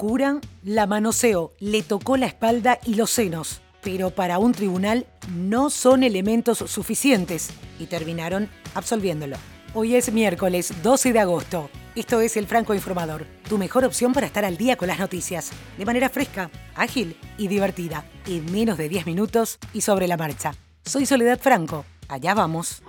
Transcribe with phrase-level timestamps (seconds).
[0.00, 5.68] cura la manoseó, le tocó la espalda y los senos, pero para un tribunal no
[5.68, 9.36] son elementos suficientes y terminaron absolviéndolo.
[9.74, 11.68] Hoy es miércoles 12 de agosto.
[11.94, 15.50] Esto es el Franco Informador, tu mejor opción para estar al día con las noticias,
[15.76, 20.54] de manera fresca, ágil y divertida, en menos de 10 minutos y sobre la marcha.
[20.82, 22.82] Soy Soledad Franco, allá vamos.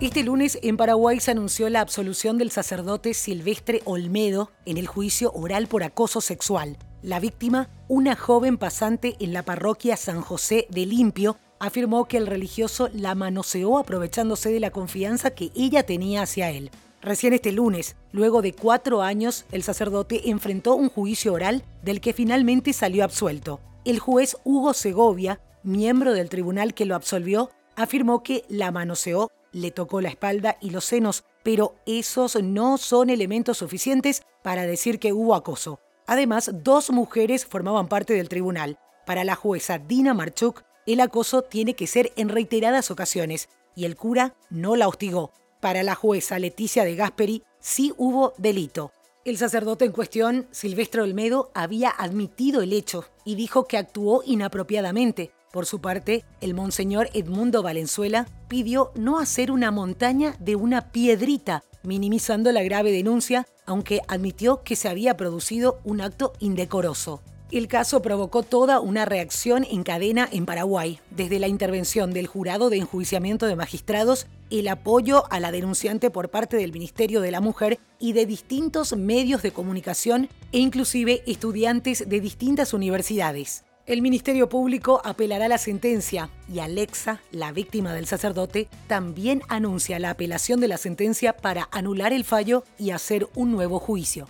[0.00, 5.30] Este lunes en Paraguay se anunció la absolución del sacerdote Silvestre Olmedo en el juicio
[5.32, 6.76] oral por acoso sexual.
[7.00, 12.26] La víctima, una joven pasante en la parroquia San José de Limpio, afirmó que el
[12.26, 16.72] religioso la manoseó aprovechándose de la confianza que ella tenía hacia él.
[17.00, 22.12] Recién este lunes, luego de cuatro años, el sacerdote enfrentó un juicio oral del que
[22.12, 23.60] finalmente salió absuelto.
[23.84, 29.70] El juez Hugo Segovia, miembro del tribunal que lo absolvió, afirmó que la manoseó le
[29.70, 35.14] tocó la espalda y los senos, pero esos no son elementos suficientes para decir que
[35.14, 35.80] hubo acoso.
[36.06, 38.78] Además, dos mujeres formaban parte del tribunal.
[39.06, 43.96] Para la jueza Dina Marchuk, el acoso tiene que ser en reiteradas ocasiones y el
[43.96, 45.32] cura no la hostigó.
[45.60, 48.92] Para la jueza Leticia de Gasperi, sí hubo delito.
[49.24, 55.30] El sacerdote en cuestión, Silvestre Olmedo, había admitido el hecho y dijo que actuó inapropiadamente.
[55.54, 61.62] Por su parte, el monseñor Edmundo Valenzuela pidió no hacer una montaña de una piedrita,
[61.84, 67.22] minimizando la grave denuncia, aunque admitió que se había producido un acto indecoroso.
[67.52, 72.68] El caso provocó toda una reacción en cadena en Paraguay, desde la intervención del jurado
[72.68, 77.40] de enjuiciamiento de magistrados, el apoyo a la denunciante por parte del Ministerio de la
[77.40, 83.62] Mujer y de distintos medios de comunicación e inclusive estudiantes de distintas universidades.
[83.86, 90.08] El Ministerio Público apelará la sentencia y Alexa, la víctima del sacerdote, también anuncia la
[90.08, 94.26] apelación de la sentencia para anular el fallo y hacer un nuevo juicio.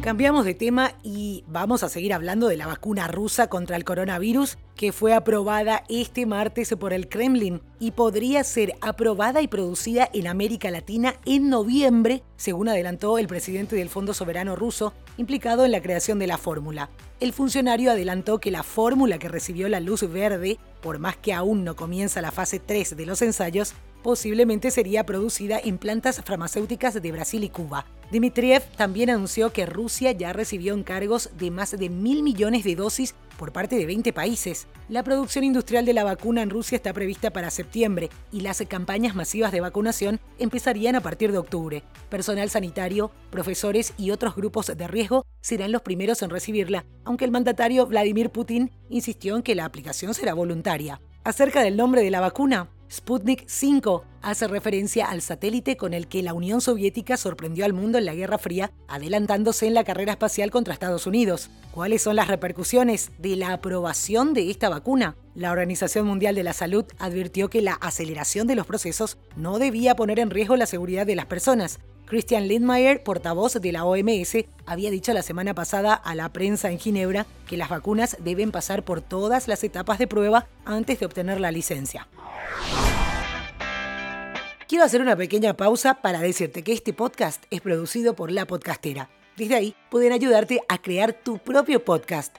[0.00, 4.56] Cambiamos de tema y vamos a seguir hablando de la vacuna rusa contra el coronavirus
[4.74, 10.26] que fue aprobada este martes por el Kremlin y podría ser aprobada y producida en
[10.26, 15.82] América Latina en noviembre, según adelantó el presidente del Fondo Soberano ruso implicado en la
[15.82, 16.88] creación de la fórmula.
[17.20, 21.62] El funcionario adelantó que la fórmula que recibió la luz verde, por más que aún
[21.62, 27.12] no comienza la fase 3 de los ensayos, posiblemente sería producida en plantas farmacéuticas de
[27.12, 27.86] Brasil y Cuba.
[28.10, 33.14] Dmitriev también anunció que Rusia ya recibió encargos de más de mil millones de dosis
[33.38, 34.66] por parte de 20 países.
[34.88, 39.14] La producción industrial de la vacuna en Rusia está prevista para septiembre y las campañas
[39.14, 41.82] masivas de vacunación empezarían a partir de octubre.
[42.08, 47.30] Personal sanitario, profesores y otros grupos de riesgo serán los primeros en recibirla, aunque el
[47.30, 51.00] mandatario Vladimir Putin insistió en que la aplicación será voluntaria.
[51.22, 56.24] Acerca del nombre de la vacuna, Sputnik 5 hace referencia al satélite con el que
[56.24, 60.50] la Unión Soviética sorprendió al mundo en la Guerra Fría, adelantándose en la carrera espacial
[60.50, 61.50] contra Estados Unidos.
[61.70, 65.14] ¿Cuáles son las repercusiones de la aprobación de esta vacuna?
[65.36, 69.94] La Organización Mundial de la Salud advirtió que la aceleración de los procesos no debía
[69.94, 71.78] poner en riesgo la seguridad de las personas.
[72.10, 76.80] Christian Lindmeier, portavoz de la OMS, había dicho la semana pasada a la prensa en
[76.80, 81.38] Ginebra que las vacunas deben pasar por todas las etapas de prueba antes de obtener
[81.40, 82.08] la licencia.
[84.66, 89.08] Quiero hacer una pequeña pausa para decirte que este podcast es producido por La Podcastera.
[89.36, 92.38] Desde ahí pueden ayudarte a crear tu propio podcast.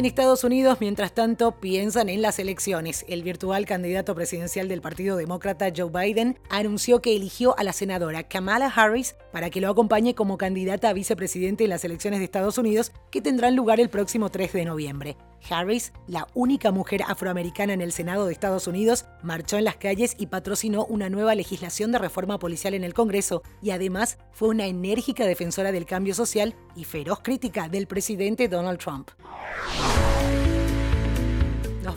[0.00, 3.04] En Estados Unidos, mientras tanto, piensan en las elecciones.
[3.06, 8.22] El virtual candidato presidencial del Partido Demócrata, Joe Biden, anunció que eligió a la senadora
[8.22, 12.56] Kamala Harris para que lo acompañe como candidata a vicepresidente en las elecciones de Estados
[12.56, 15.16] Unidos que tendrán lugar el próximo 3 de noviembre.
[15.50, 20.14] Harris, la única mujer afroamericana en el Senado de Estados Unidos, marchó en las calles
[20.18, 24.66] y patrocinó una nueva legislación de reforma policial en el Congreso y además fue una
[24.66, 29.10] enérgica defensora del cambio social y feroz crítica del presidente Donald Trump.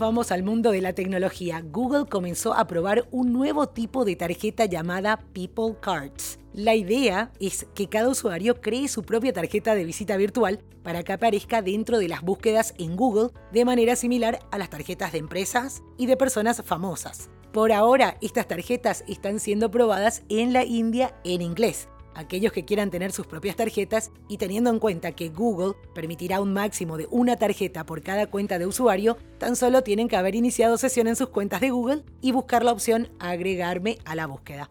[0.04, 1.64] Vamos al mundo de la tecnología.
[1.66, 6.40] Google comenzó a probar un nuevo tipo de tarjeta llamada People Cards.
[6.52, 11.14] La idea es que cada usuario cree su propia tarjeta de visita virtual para que
[11.14, 15.82] aparezca dentro de las búsquedas en Google de manera similar a las tarjetas de empresas
[15.98, 17.30] y de personas famosas.
[17.54, 21.88] Por ahora, estas tarjetas están siendo probadas en la India en inglés.
[22.15, 26.54] Aquellos que quieran tener sus propias tarjetas y teniendo en cuenta que Google permitirá un
[26.54, 30.77] máximo de una tarjeta por cada cuenta de usuario, tan solo tienen que haber iniciado
[30.77, 34.69] sesión en sus cuentas de Google y buscar la opción agregarme a la búsqueda.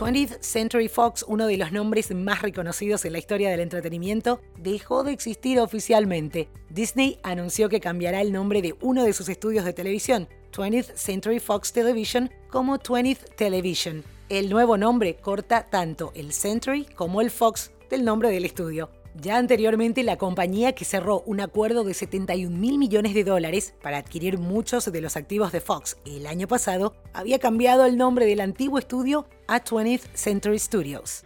[0.00, 5.04] 20th Century Fox, uno de los nombres más reconocidos en la historia del entretenimiento, dejó
[5.04, 6.48] de existir oficialmente.
[6.70, 11.38] Disney anunció que cambiará el nombre de uno de sus estudios de televisión, 20th Century
[11.38, 14.02] Fox Television, como 20th Television.
[14.30, 18.88] El nuevo nombre corta tanto el Century como el Fox del nombre del estudio.
[19.20, 23.98] Ya anteriormente, la compañía que cerró un acuerdo de 71 mil millones de dólares para
[23.98, 28.38] adquirir muchos de los activos de Fox el año pasado, había cambiado el nombre del
[28.38, 31.24] antiguo estudio a 20th Century Studios.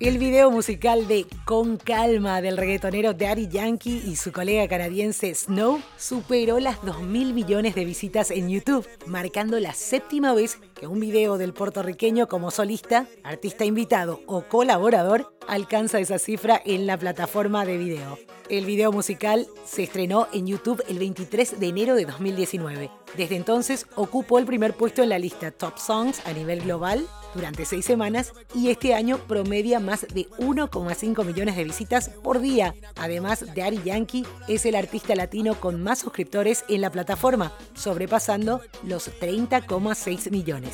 [0.00, 5.80] El video musical de Con Calma del reggaetonero Daddy Yankee y su colega canadiense Snow
[5.96, 11.52] superó las 2.000 millones de visitas en YouTube, marcando la séptima vez un video del
[11.52, 18.18] puertorriqueño como solista, artista invitado o colaborador alcanza esa cifra en la plataforma de video.
[18.50, 22.90] El video musical se estrenó en YouTube el 23 de enero de 2019.
[23.16, 27.64] Desde entonces ocupó el primer puesto en la lista Top Songs a nivel global durante
[27.64, 32.74] seis semanas y este año promedia más de 1,5 millones de visitas por día.
[32.96, 39.08] Además, Daddy Yankee es el artista latino con más suscriptores en la plataforma, sobrepasando los
[39.20, 40.73] 30,6 millones.